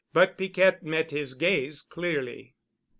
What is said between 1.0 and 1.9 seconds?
his gaze